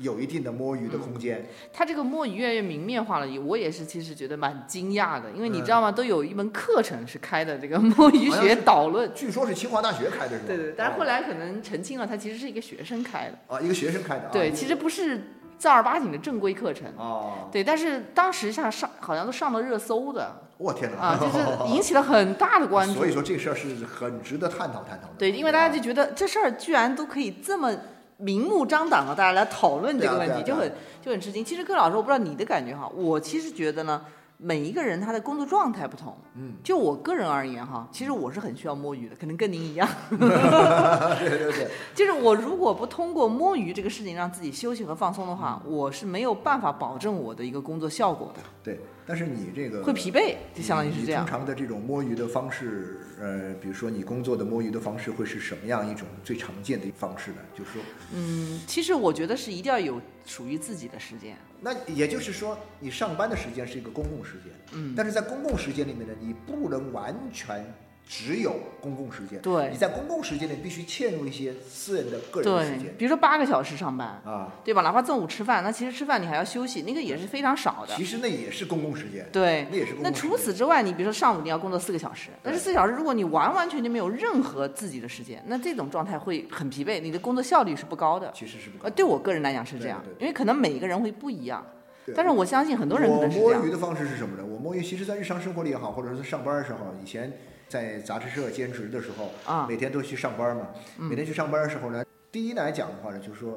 [0.00, 1.46] 有一定的摸鱼的空间？
[1.72, 5.92] 他这个摸鱼越来越明面化了，我也是其实觉得蛮惊讶的，因为你嗯知道吗？
[5.92, 9.10] 都有一门课程是开的这个摸鱼学导论。
[9.14, 10.44] 据说是清华大学开的是吧？
[10.46, 13.54] 对对，但是后来可能澄清了，他其实是一个学生开的。
[13.54, 14.30] 啊，一个学生开的啊。
[14.32, 15.20] 对，其实不是
[15.58, 16.88] 正儿八经的正规课程。
[16.96, 20.98] 哦，对，但是当时像上好像都上了热搜的我天哪！
[20.98, 23.06] 啊，就是引起了很大的关注 所。
[23.06, 25.14] 以说这事儿是很值得探讨探讨的。
[25.18, 27.74] 对，因为大家就觉得这事儿居然都可以这么
[28.20, 31.44] 明目张胆的大家来讨论这个问题，就很就很吃惊。
[31.44, 34.02] 其实柯老师，我不知道你的感觉哈，我其实觉得呢，
[34.36, 36.16] 每一个人他的工作状态不同。
[36.36, 39.88] 嗯，就我个人而言哈，其实我是很需要摸鱼的，可能跟您一样。
[40.10, 48.78] 对对对，就是我如果不通过摸鱼这个事情让自己休息和放松的话，嗯我是没有办法保证我的一个工作效果的，对。
[49.10, 51.36] 但是你这个会疲惫，就相当于是这样你通。
[51.36, 57.38] 常的这种摸鱼的方式，呃，比如说你工作的摸鱼的方式会是什么样一种最常见的方式呢？
[57.52, 57.82] 就是说，
[58.14, 61.36] 嗯，其实我觉得是一定要有属于自己的时间。
[61.60, 67.66] 那也就是说，你上班的时间是一个公共时间，嗯，但是在公共时间里面呢，你不能完全
[68.10, 69.40] 只有公共时间。
[69.40, 74.52] 对你在公共时间里必须嵌入一些私人的个人的时对间，比如说八个小时上班，啊。
[74.64, 74.82] 对吧？
[74.82, 77.94] 哪怕中午吃饭，那其实吃饭你还要休息，那个也是非常少的。
[77.94, 80.30] 其实那也是公共时间，对，那也是公那共时间。
[80.30, 88.32] 除此之外，你比如说上午你要工作四个小时，但是对四小时如果你完完全全没有任何自己的时间，那这种状态会很疲惫，你的工作效率是不高的。
[88.34, 91.64] 其实是不呃，对我个人来讲是这样因为可能每一个人会不一样，
[92.04, 93.70] 对但是我相信很多人可我能是这样摸鱼。
[93.70, 94.44] 的方式是什么呢？
[94.44, 97.32] 我摸鱼，其实在日常生活里也好，或者是上班的时候，以前
[97.70, 100.66] 在杂志社兼职的时候，啊每天都去上班嘛。
[100.98, 103.56] 嗯每天去上班的时候呢，第一来讲的话呢，就是说，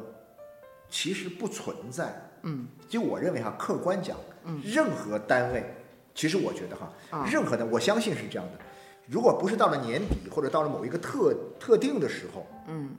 [0.87, 2.13] 其实不存在。
[2.43, 5.65] 嗯，就我认为哈，客观讲，嗯任何单位，
[6.13, 8.59] 其实我觉得哈，啊任何的，我相信是这样的。
[9.07, 12.91] 如果不是到了年底，或者到了某一个特特定的时候，嗯，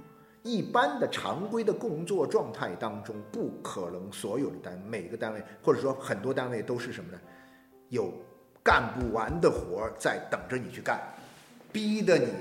[0.42, 7.20] 一般的常规的工作状态当中，不可能所有的单每个单位或者说很多单位都是什么呢？
[7.90, 8.12] 有
[8.64, 10.98] 干不完的活儿在等着你去干，
[11.70, 12.32] 逼得你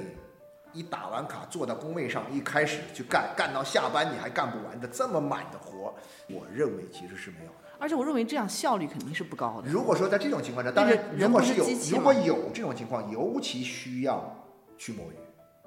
[0.71, 5.93] 一打完卡坐到工位上，一开始去干，干到下班你还干不完的这么满的活儿，
[6.33, 7.57] 我认为其实是没有的。
[7.77, 9.69] 而且我认为这样效率肯定是不高的。
[9.69, 14.33] 如果说在这种情况下，那当然如果是有如果有这种情况，尤其需要
[14.77, 15.15] 去摸鱼。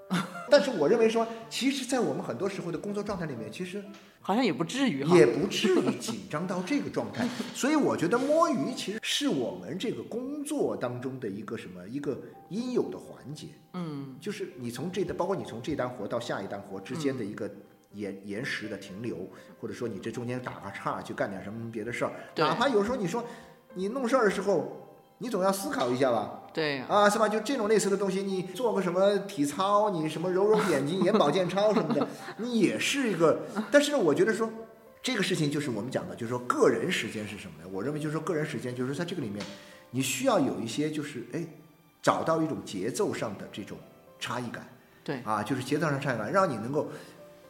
[0.49, 3.85] 但是我认为说，其实，在我们很多时候的工作状态里面，其实
[4.27, 5.17] 好像也不至于哈。
[5.17, 7.25] 也不至于紧张到这个状态。
[7.55, 17.49] 所以我觉得摸鱼其实是我们这个工作当中的一个什么一个应有的环节，嗯，就是你从这单，包括你从这单活到下一单活之间的一个
[17.93, 19.29] 延延时的停留，
[19.61, 23.25] 或者说你这中间打个岔去干点什么别的事儿，对哪怕有时候你说
[23.75, 24.86] 你弄事儿的时候，
[25.19, 26.43] 你总要思考一下吧。
[26.53, 27.29] 对呀、啊，是吧？
[27.29, 33.43] 就这种类似的东西，你做个什么体操，你什么揉揉眼睛、眼保健操什么的，你也是一个。
[33.71, 34.51] 但是呢，我觉得说
[35.03, 37.69] 这个事情就是我们讲的，就是说个人时间是什么呢？
[37.71, 39.45] 我认为就是说个人时间，就是在这个里面，
[39.91, 41.45] 你需要有一些就是哎，
[42.01, 43.77] 找到一种节奏上的这种
[44.19, 44.67] 差异感
[45.05, 46.89] 对，啊，就是节奏上差异感，让你能够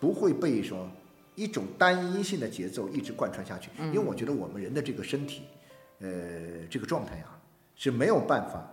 [0.01, 0.91] 不会被说
[1.37, 3.71] 一种单一性的节奏一直贯穿下去。
[3.79, 5.43] 因为我觉得我们人的这个身体，
[6.01, 6.09] 呃，
[6.69, 7.36] 这个状态啊
[7.77, 8.73] 是没有办法。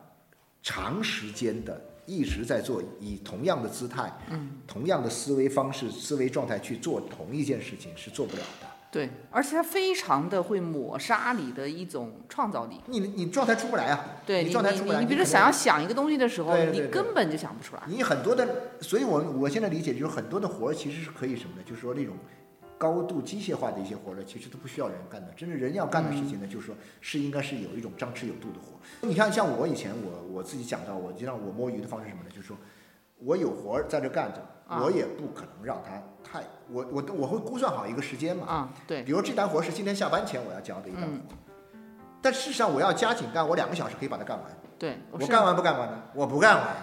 [0.66, 8.68] 长时间的一直在做以同样的姿态、嗯，同样的思维方式、思维状态去做同一件事情是做不了的。
[8.90, 12.80] 对，而且它非常的会抹杀你的一种创造力。
[12.86, 14.22] 你你状态出不来啊！
[14.26, 15.00] 对你状态出不来。
[15.00, 17.82] 你你比如说想要想一个东西的时候，你根本就想不出来。
[17.88, 18.48] 你很多的，
[18.80, 21.64] 所以我我现在理解就是很多的活儿其实是可以什么呢？
[21.66, 22.16] 就是说那种
[22.78, 25.32] 高度机械化的一些活儿呢，其实都不需要人干的。
[25.34, 29.08] 真正人要干的事情呢，就是说是应该是有一种张弛有度的活。
[29.08, 32.30] 你看，像我以前我我自己讲到，我就让我摸鱼的方式是什么呢？
[32.30, 32.58] 就是说
[33.20, 38.48] 我有活儿在这干着，啊我也不可能让它太我我我会估算好一个时间嘛。
[38.48, 41.04] 啊，对，比如这单活是今天下班前我要交的一单
[42.22, 44.50] 但事实上我要加紧干，我两个小时可以把它干完。
[44.80, 46.04] 对，我干完不干完呢？
[46.14, 46.76] 我不干完，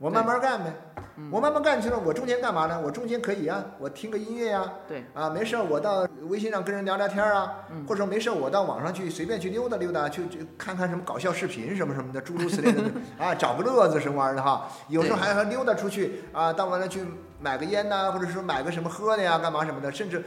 [0.00, 0.72] 我慢慢干呗。
[1.16, 2.80] 嗯我慢慢干去了，我中间干嘛呢？
[2.82, 12.82] 我中间可以啊，我听个音乐呀、对，啊，没事儿我到微信上跟人聊聊天啊，嗯或者说没事儿我到网上去随便去溜达溜达，去去看看什么搞笑视频什么什么的，诸如此类的
[13.22, 14.66] 啊，找个乐子什么玩意儿的哈。
[14.88, 17.02] 有时候还还溜达出去啊，到完了去
[17.38, 20.24] 买个烟呐、或者说买个什么喝的呀，干嘛什么的，甚至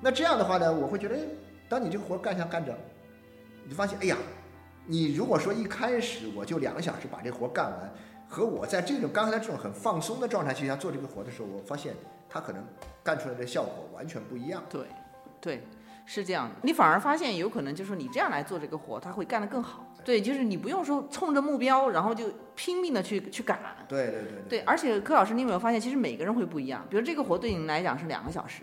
[0.00, 1.20] 那这样的话呢，我会觉得，哎
[1.68, 2.74] 当你这个活干下干着，
[3.64, 4.16] 你就发现，哎呀，
[4.86, 7.92] 你如果说一开始我就两个小时把这活干完，
[8.32, 11.94] 和我在这种刚才这种很放松的状态去下做这个活的时候，我发现
[12.30, 12.64] 他可能
[13.04, 14.64] 干出来的效果完全不一样。
[14.70, 14.86] 对，
[15.38, 15.62] 对，
[16.06, 16.54] 是这样的。
[16.62, 19.86] 你反而发现有可能就是说你这样来做这个活，他会干得更好。
[20.02, 23.58] 对，就是你不用说冲着目标，然后就拼命的去去赶。
[23.86, 26.86] 对对对对，而且柯老师，你有没有发现，其实每个人会不一样？
[26.88, 28.62] 比如这个活对你来讲是两个小时，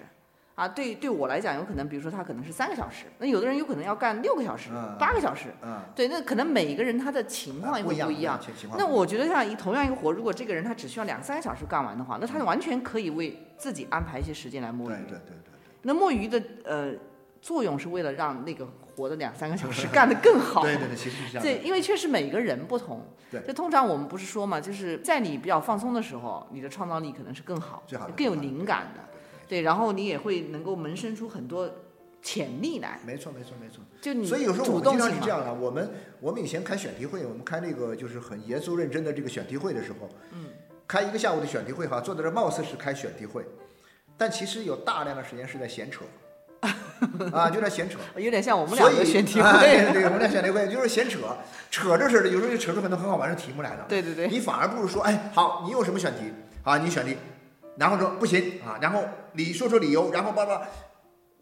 [0.59, 5.45] 啊，对对我来讲有可能，比如说他可能是三个小时，那有的人有可能要干六个小时、嗯八个小时。
[5.61, 8.37] 嗯，对，那可能每一个人他的情况也会不一样
[8.77, 14.93] 那我觉得像一同样一个活，如果这个人他只需要两三个小时干完的话，那他完全可以为自己安排一些时间来摸鱼。
[14.93, 16.91] 对对对对那摸鱼的呃
[17.41, 18.67] 作用是为了让那个
[18.97, 20.61] 活的两三个小时干得更好。
[20.63, 21.41] 对对对，其实是这样。
[21.41, 23.01] 对，因为确实每个人不同。
[23.31, 29.03] 对就通常我们不是说嘛，就是在你比较放松的时候，你的创造力可能是更好最好更有灵感的。
[29.49, 31.69] 对，然后你也会能够萌生出很多
[32.21, 32.99] 潜力来。
[33.05, 33.83] 没错没错没错。
[33.99, 34.99] 就你所以有时候我们经。
[34.99, 40.45] 常是这样的，我们我们以前开选题会，我们开那个就是很严肃认真的这个选题会的时候，嗯，
[40.87, 43.43] 开一个下午的选题会哈，坐在这儿貌似是开选题会，
[44.17, 46.05] 但其实有大量的时间是在闲扯，
[47.33, 47.97] 啊，就在闲扯。
[48.17, 49.93] 有点像我们所以两个选题啊对会。
[49.97, 51.19] 对，我们俩选题会就是闲扯，
[51.71, 53.85] 扯着扯着，有时候就扯出很多很好玩的题目来了。
[53.87, 56.31] 对对对，你反而不如说，哎，好，你有什么选题
[56.63, 56.77] 啊？
[56.77, 57.17] 你选题，
[57.79, 60.61] 然后说不行啊，然后你说说理由，然后叭叭，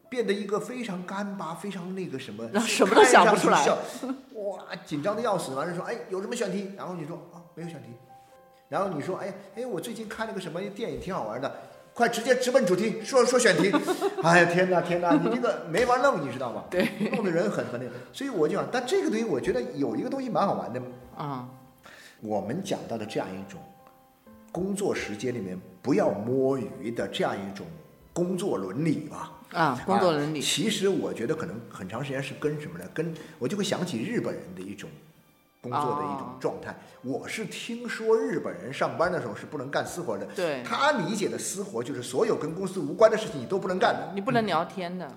[0.08, 3.66] 变得一个非常干巴，非常那个什么，然后什么都想不出来
[4.36, 5.56] 哇，紧张的要死。
[5.56, 6.72] 完了说，哎，有什么选题？
[6.78, 7.90] 然后你说啊，没有选题。
[8.70, 11.52] 然后你说，哎哎，我最近看了个什么电影挺好玩的，
[11.94, 13.74] 快直接直奔主题，说说选题。
[14.22, 16.66] 哎呀天哪天哪，你这个没法弄，你知道吗？
[16.70, 17.94] 对，弄的人很很那个。
[18.14, 20.80] 所以我就想，但这个东西我觉得有一个东西蛮好玩的。
[21.16, 21.50] 啊，
[22.22, 23.60] 我们讲到的这样一种
[24.52, 27.66] 工作时间里面不要摸鱼的这样一种
[28.12, 29.32] 工作伦理吧。
[29.54, 30.42] 啊，工作伦理。
[30.42, 32.84] 其实我觉得可能很长时间是跟什么呢？
[32.94, 34.90] 跟我就会想起日本人的一种
[35.62, 36.76] 工作的一种状态。
[37.02, 40.28] 我是听说日本人上班的时候是不能干私活的。
[40.36, 40.62] 对。
[40.64, 44.12] 他理解的私活就是所有跟公司无关的事情你都不能干的。
[44.14, 45.10] 你不能聊天的。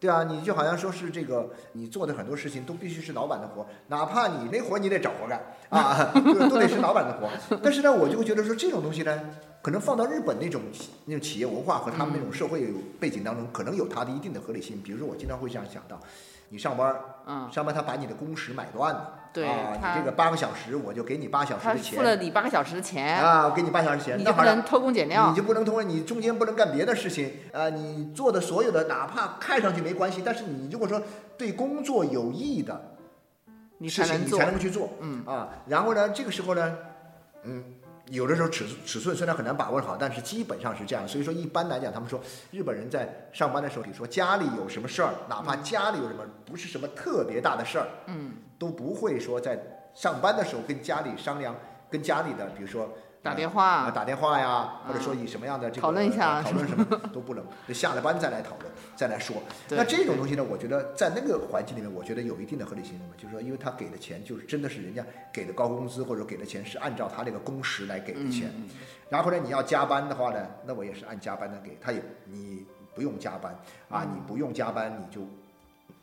[0.00, 7.56] 对啊，你就好像说是这个，你做的很多事情都必须是老板的活，哪怕你那活你得找活干啊， 都得是老板的活。
[7.62, 9.20] 但是呢，我就会觉得说这种东西呢，
[9.60, 10.62] 可能放到日本那种
[11.06, 14.80] 那种企业文化和他们那种社会背景当中，可能有它的一定的合理性。
[14.82, 16.00] 比如说，我经常会这样想到。
[16.50, 16.94] 你上班
[17.26, 31.02] 嗯，上班他把你的工时买断了，对啊，你这个八个小时我就给你八小时的钱，付了你八个小时的钱啊，给你八小时钱，你就不能偷工减料，你就不能偷，你中间不能干别的事情，啊，你做的所有的哪怕看上去没关系，但是你如果说
[31.36, 32.96] 对工作有益的
[33.82, 36.76] 事情，你才能够去做，嗯啊，然后呢，这个时候呢，
[37.44, 37.64] 嗯。
[38.10, 41.06] 有的时候尺尺寸虽然很难把握好，但是基本上是这样。
[41.06, 49.58] 所以说一般来讲，他们说日本人在上班的时候，比如说家里有什么事儿，哪怕家里有什么不是什么特别大的事儿，嗯，都不会说在
[49.94, 51.54] 上班的时候跟家里商量，
[51.90, 52.88] 跟家里的比如说。
[53.22, 59.36] 打电话，打电话呀，或者说以什么样的这个讨论一下，讨论什么 都不能，就下了班再来讨论，再来说。
[59.70, 68.50] 那这种东西呢，我觉得在那个环境里面，我觉得有一定的合理性的嘛，就是说，因为他给的钱就是真的是人家给的高工资，或者给的钱是按照他那个工时来给的钱。
[69.10, 73.54] 然后呢，你要加班的话呢，那我也是按加班的给，他也你不用加班
[73.88, 75.22] 啊，你不用加班你就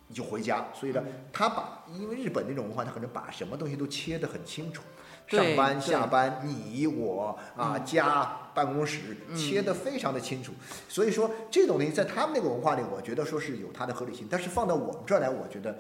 [0.08, 0.66] 你就回家。
[0.74, 4.84] 所以呢，他把因为日本那种文化，他可能把什么东西都切得很清楚。
[5.28, 10.54] 上班下班，你我啊，家办公室切得非常的清楚，
[10.88, 15.76] 所以说这种东西在他们那个文化里，我觉得说是有它的合理性，但是放到我们这儿来，我觉得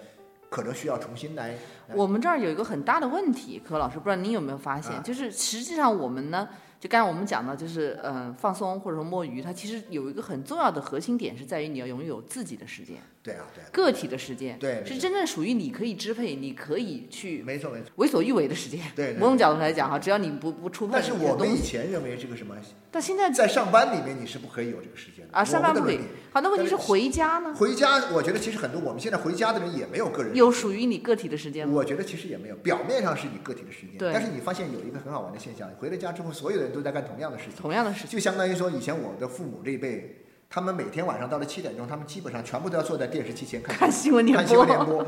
[0.49, 1.55] 可能需要重新来。
[1.93, 6.49] 我们这儿有一个很大的问题，柯老师，不知道您有没有发现，就是实际上我们呢。
[6.77, 12.97] 就刚才我们讲到，就是嗯，放松或者说摸鱼，它其实有一个很重要的核心点，是在于你要拥有自己的时间。
[13.25, 13.63] 对啊，对。
[13.71, 18.79] 个体的时间，对，是真正属于你可以支配、你可以去没错没错为所欲为的时间。
[18.95, 19.13] 对。
[19.13, 22.55] 某种角度来讲哈，只要你不不触碰但是我们以前认为这个什么？
[22.91, 25.99] 但现在在上班里面你是不可以有这个时间的啊，上班不可以。
[26.31, 27.53] 好，那问题是回家呢？
[27.55, 31.73] 回家，我觉得其实很多我们现在回家的人也没有个人有属于你个体的时间吗？
[31.75, 34.13] 我觉得其实也没有，表面上是你个体的时间，对。
[34.13, 37.55] 但是你发现有一个很好玩的现象，回了家之后，所有人都在干同样的事情。
[37.57, 44.45] 同样的事情，就相当于说，以前我的父母这一辈，他们每天晚上到了七点钟，他们基本上全部都要坐在电视机前看看新闻联播。
[44.45, 45.05] 看新闻联播，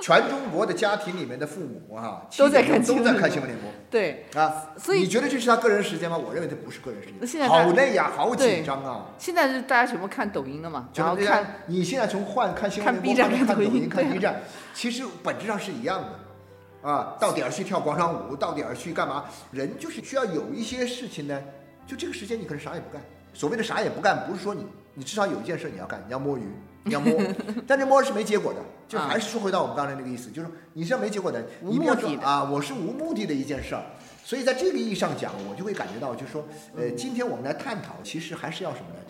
[0.00, 3.70] 全中国的家庭里面的父母啊， 都在看都在看新闻联播。
[3.90, 6.16] 对啊，所以你觉得这是他个人时间吗？
[6.16, 7.26] 我认为这不是个人时间。
[7.26, 9.06] 现在好累呀，好紧张啊！
[9.18, 10.88] 现在是大家全部看抖音了嘛？
[10.94, 14.42] 然后看，你现在从换看新闻联播看抖音、看 B 站，
[14.74, 16.88] 其实本质上是一样的。
[16.88, 19.26] 啊，到点儿去跳广场舞，到点儿去干嘛？
[19.52, 21.40] 人就是需要有一些事情呢。
[21.86, 23.02] 就这个时间，你可能啥也不干。
[23.32, 24.64] 所谓的啥也不干，不是说你，
[24.94, 26.42] 你至少有一件事你要干，你要摸鱼，
[26.84, 27.12] 你要摸。
[27.66, 33.82] 但这摸是没结果的，就还是说回到我们刚才那个意思，就是你是要没结果的，你不要说啊，我是无目的的一件事儿。
[34.24, 39.00] 所以在这个意义上讲，我就会感觉到，就是说，呃，今天我们来探讨，其实还是要什么呢？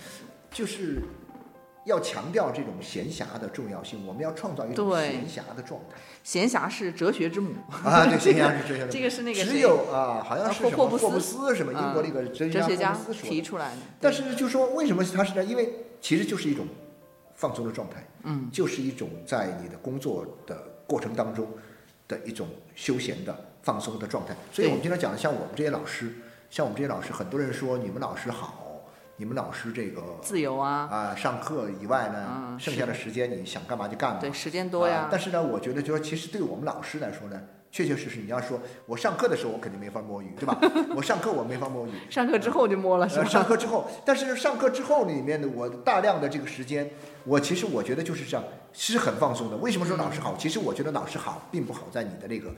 [0.50, 1.02] 就是。
[1.84, 5.96] 要强调这种闲暇的重要性，我们要创造一种闲暇的状态。
[6.22, 8.86] 闲暇是哲学之母啊，对，闲暇是哲学。
[8.92, 13.76] 这个是那个只有啊，好像是什么霍布斯什么英国那个哲学家提出来的。
[13.98, 15.42] 但是就说为什么他是呢？
[15.42, 16.66] 因为其实就是一种
[17.34, 21.48] 放松的状态，嗯，就是一种在你的工作的过程当中
[22.06, 24.36] 的一种休闲的放松的状态。
[24.52, 26.12] 所以我们经常讲的，像我们这些老师，
[26.50, 28.59] 像我们这些老师，很多人说你们老师好。
[29.20, 34.18] 你们老师这个自由啊啊，上课以外呢，剩下的时间你想干嘛就干嘛。
[34.18, 35.08] 对，时间多呀。
[35.10, 37.38] 但是呢，我觉得就说，其实对我们老师来说呢，
[37.70, 40.58] 确确实实，你要说我上课的时候我肯定没法摸鱼，对吧？
[40.96, 41.90] 我上课我没法摸鱼。
[42.08, 43.24] 上课之后就摸了，是吧？
[43.26, 46.90] 上课之后，但是上课之后里面的我大量的这个时间，
[47.24, 49.56] 我其实我觉得就是这样，是很放松的。
[49.56, 50.36] 为什么说老师好？
[50.38, 52.54] 其实我觉得老师好，并不好在你的那个，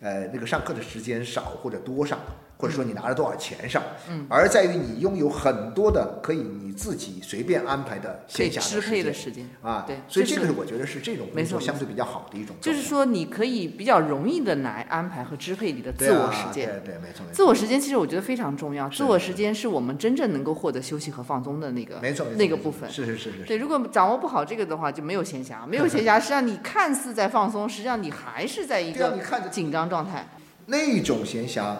[0.00, 2.18] 呃，那个上课的时间少或者多上。
[2.58, 9.46] 或者说你拿了多少钱上，嗯，而在于你拥有很多的可以你自己随便安排的闲暇支配的时间。
[9.60, 29.18] 啊，对，所以这个是我觉得是这种工作相对比较好的一种，就是说你可以比较容易的来安排和支配你的自我时间，对对没错，自我时间其实我觉得非常重要，自我时间是我们真正能够获得休息和放松的那个没错那个部分，是是是是，对，如果掌握不好这个的话就没有闲暇，没有闲暇，实际上你看似在放松，实际上你还是在一个
[29.50, 30.28] 紧张状态，
[30.66, 31.74] 那种闲暇。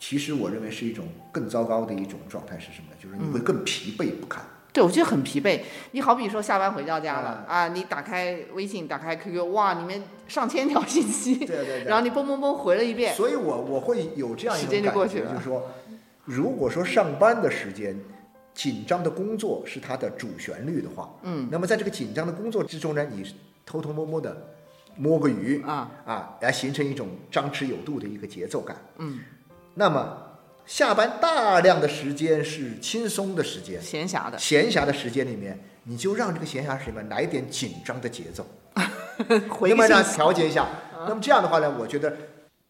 [0.00, 2.96] 其实我认为是一种更糟糕的一种状态是什么呢？
[3.00, 4.42] 就是你会更疲惫不堪。
[4.72, 5.60] 对，我觉得很疲惫。
[5.92, 15.70] 你好比说下班回到家了啊，你打开微信，打开 QQ，哇，里面上千条信息，对对对，然后你嘣嘣嘣回了一遍，所以我我会有这样一种感觉，就是说，
[16.24, 17.96] 如果说上班的时间
[18.58, 23.24] 紧张的工作是它的主旋律的话，嗯，那么在这个紧张的工作之中呢，你
[23.64, 24.36] 偷偷摸摸的
[24.96, 25.88] 摸个鱼啊。
[26.04, 29.20] 啊，来形成一种张弛有度的一个节奏感，嗯，
[29.74, 30.24] 那么。
[30.66, 34.38] 下班大量的时间是轻松的时间，闲暇的。
[34.38, 38.44] 闲暇的时间里面，你就让这个闲暇时间来点紧张的节奏，
[39.62, 40.66] 那么让调节一下。
[41.08, 42.14] 那么这样的话呢，我觉得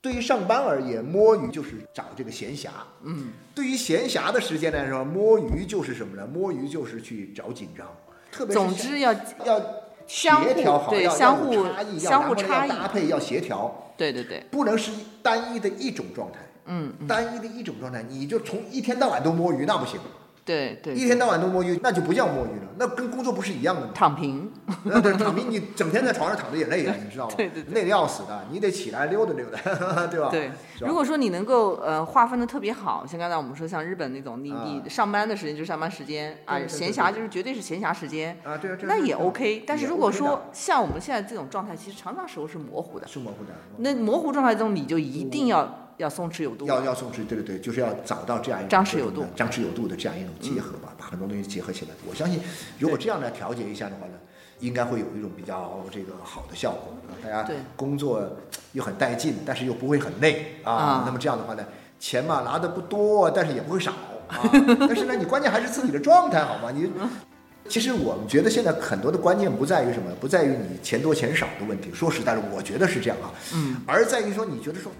[0.09, 2.68] 对于上班而言，摸鱼就是找这个闲暇。
[3.02, 6.26] 嗯，对于闲暇的时间来说，摸鱼就是什么呢？
[6.26, 7.86] 摸鱼就是去找紧张。
[8.32, 9.12] 特别总之要
[9.44, 9.61] 要
[10.06, 13.92] 协调好，要相互差异，相互差异搭配，要协调。
[13.98, 14.90] 对对对，不能是
[15.22, 16.38] 单一的一种状态。
[16.64, 20.00] 嗯，单一的一种状态，你就从一天到晚都摸鱼，那不行。
[20.49, 23.92] 对对，一天到晚都摸鱼，那就不叫摸鱼了，那跟工作不是一样的吗？
[23.94, 24.51] 躺平，
[24.84, 27.34] 那对，躺平，你整天在床上躺着也累啊，你知道吗？
[27.36, 29.59] 对对，累得要死的，你得起来溜达溜达，
[30.09, 30.30] 对吧？
[30.30, 39.64] 对，如果说你能够呃划分的特别好，像刚才我们说像日本那种，你你上班的时间就是上班时间啊，闲暇就是绝对是闲暇时间啊，对啊，那也 OK。
[39.66, 43.53] 但是如果说像我们现在这种状态，其实常常时候是模糊的，是模糊的。
[43.76, 45.84] 那模糊状态中，你就一定要。
[45.99, 51.90] 要松弛有度，要要松弛，对对对，就是要找到这样一种张弛有度、张弛有度的这样一种结合吧，把很多东西结合起来。
[52.09, 52.40] 我相信，
[52.78, 54.12] 如果这样来调节一下的话呢，
[54.61, 57.12] 应该会有一种比较这个好的效果啊。
[57.22, 58.24] 大家工作
[58.72, 61.03] 又很带劲，但是又不会很累啊。
[61.05, 61.64] 那么这样的话呢，
[61.99, 63.90] 钱嘛拿的不多，但是也不会少
[64.28, 64.38] 啊。
[64.78, 66.70] 但是呢，你关键还是自己的状态好吗？
[66.72, 66.88] 你
[67.68, 71.92] 其实我们觉得现在很多的关键不在于什么，不在于你钱多钱少的问题。
[71.92, 73.34] 说实在的，我觉得是这样啊。
[73.53, 74.92] 嗯，而在于说你觉得说。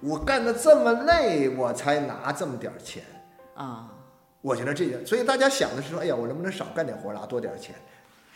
[0.00, 3.02] 我干的这么累，我才拿这么点儿钱，
[3.54, 3.88] 啊，
[4.40, 7.74] 我觉得这个，所以大家想的是说，哎呀，我能不能少干点活，拿多点钱？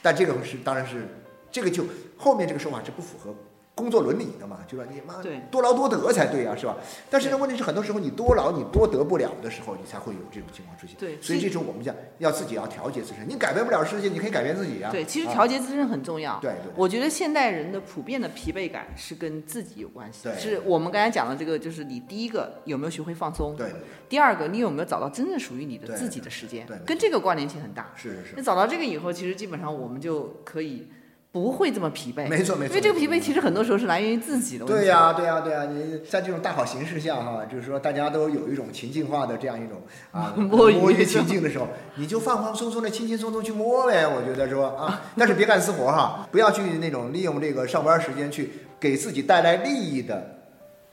[0.02, 1.06] 但这个是，当然是，
[1.50, 1.84] 这个就
[2.16, 3.34] 后面这个说法是不符合。
[3.74, 6.76] 工作伦理的嘛，就说你妈多劳多得才对啊，是吧？
[7.08, 10.96] 但是呢，问题是很多时候你多劳你多得不了的时候，你才会有这种情况出现。
[10.98, 14.90] 对，所以这时候我们讲要自己要调节自身，你改变不了世界，你可以改变自己啊。
[14.90, 16.38] 对，其实调节自身很重要。
[16.42, 16.72] 对对。
[16.76, 20.24] 我觉得现代人的普遍的疲惫感是跟自己有关系。
[20.24, 20.36] 对。
[20.36, 23.56] 是我们刚才讲的这个，就是你第一个有没有学会放松？
[23.56, 23.72] 对。
[24.10, 26.66] 第二个，你有没有找到真正属于你的自己的时间？
[26.66, 26.76] 对。
[26.84, 27.90] 跟这个关联性很大。
[27.96, 28.36] 是是是。
[28.36, 30.86] 你找到这个以后，其实基本上我们就可以。
[31.32, 34.64] 不会这么疲惫，没错没错，因为这个疲惫其实很多时候是来源于自己的。
[34.64, 44.06] 对呀对呀对呀，你在这种大好形势下哈，就是说大家都有一种情境化的这样一种啊 摸鱼情境的时候，你就放放松松的、轻轻松松去摸呗。
[44.06, 48.50] 我觉得说啊， 但是别干私活哈，不要去那种利用这个上班时间去
[48.80, 50.36] 给自己带来利益的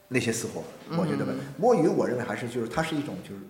[0.06, 0.62] 那些私活。
[0.96, 1.26] 我觉得
[1.56, 3.40] 摸鱼，我认为还是就是它是一种就是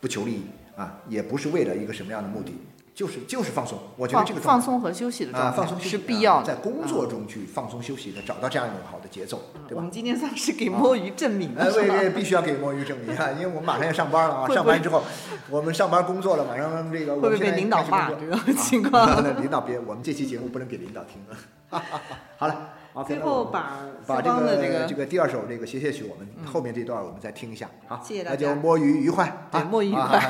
[0.00, 0.44] 不求利益
[0.76, 2.54] 啊，也不是为了一个什么样的目的。
[2.94, 9.76] 就是就是放松，我觉得这个放松和休息的状态是必要的，在工作中去放松休息的，找到这样一种好的节奏，对吧？
[9.76, 13.32] 我们今天算是给摸鱼证明了，对对，必须要给摸鱼证明啊！
[13.32, 15.02] 因为我们马上要上班了啊，上班之后
[15.50, 19.22] 我们上班工作了，马上这个会不会被领导骂这种 情况？
[19.42, 21.36] 领导别，我们这期节目不能给领导听了。
[22.38, 22.70] 好了，
[23.04, 27.68] 最后把把这个这个第二首这个歇歇曲，我们后面这段我们再听一下。
[27.88, 30.20] 好，谢谢大家，那就摸鱼愉快，对，摸鱼愉快，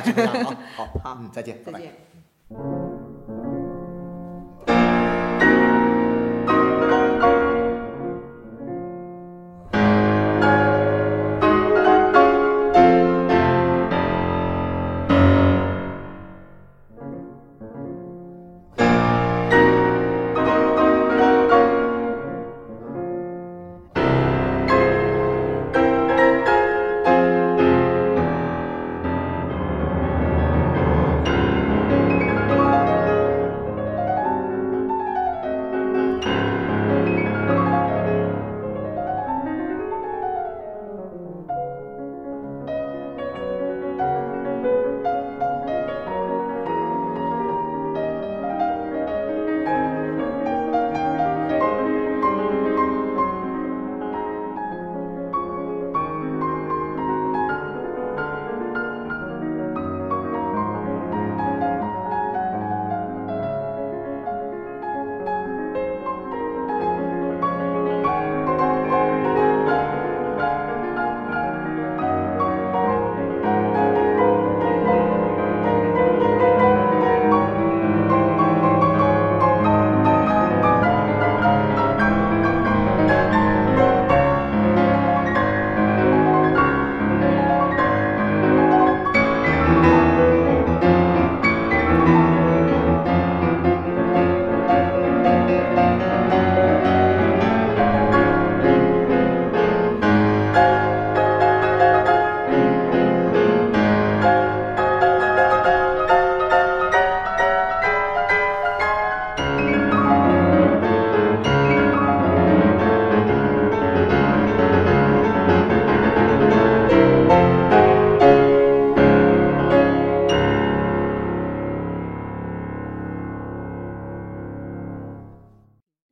[0.43, 2.04] 好，好，好，嗯，再见，再见。
[2.51, 2.84] Thank you.